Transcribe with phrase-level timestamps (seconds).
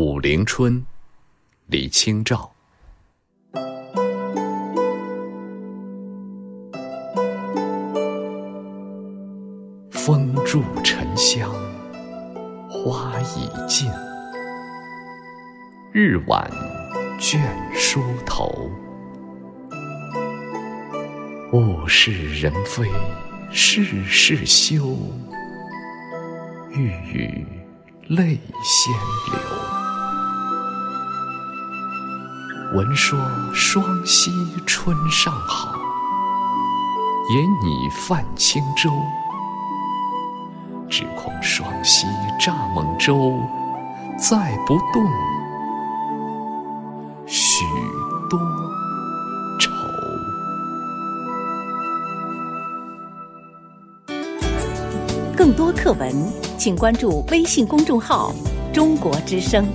[0.00, 0.86] 武陵春，
[1.66, 2.52] 李清照。
[9.90, 11.50] 风住沉香，
[12.70, 13.90] 花已尽，
[15.90, 16.48] 日晚
[17.18, 17.40] 倦
[17.74, 18.70] 梳头。
[21.52, 22.88] 物是人非
[23.50, 24.96] 事事休，
[26.70, 27.44] 欲语
[28.06, 28.94] 泪先
[29.32, 29.77] 流。
[32.74, 33.18] 闻说
[33.54, 34.30] 双溪
[34.66, 35.72] 春尚好，
[37.34, 38.90] 也拟泛轻舟。
[40.86, 42.06] 只恐双溪
[42.38, 43.40] 蚱蜢舟，
[44.18, 45.02] 载不动
[47.26, 47.64] 许
[48.28, 48.38] 多
[49.58, 49.70] 愁。
[55.34, 56.12] 更多课文，
[56.58, 58.30] 请关注微信公众号
[58.74, 59.66] “中国之声”。